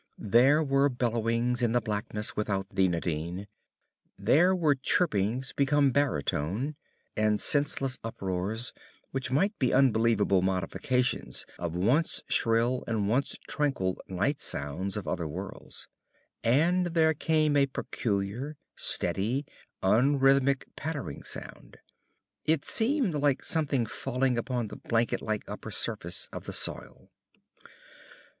There 0.17 0.63
were 0.63 0.89
bellowings 0.89 1.61
in 1.61 1.73
the 1.73 1.79
blackness 1.79 2.35
without 2.35 2.65
the 2.73 2.87
Nadine. 2.87 3.47
There 4.17 4.55
were 4.55 4.73
chirpings 4.73 5.53
become 5.55 5.91
baritone, 5.91 6.75
and 7.15 7.39
senseless 7.39 7.99
uproars 8.03 8.73
which 9.11 9.29
might 9.29 9.53
be 9.59 9.71
unbelievable 9.71 10.41
modifications 10.41 11.45
of 11.59 11.75
once 11.75 12.23
shrill 12.27 12.83
and 12.87 13.07
once 13.09 13.35
tranquil 13.47 13.99
night 14.07 14.41
sounds 14.41 14.97
of 14.97 15.07
other 15.07 15.27
worlds. 15.27 15.87
And 16.43 16.87
there 16.87 17.13
came 17.13 17.55
a 17.55 17.67
peculiar, 17.67 18.57
steady, 18.75 19.45
unrhythmic 19.83 20.63
pattering 20.75 21.21
sound. 21.23 21.77
It 22.43 22.65
seemed 22.65 23.13
like 23.13 23.43
something 23.43 23.85
falling 23.85 24.35
upon 24.35 24.69
the 24.69 24.77
blanket 24.77 25.21
like 25.21 25.43
upper 25.47 25.69
surface 25.69 26.27
of 26.33 26.45
the 26.45 26.53
soil. 26.53 27.11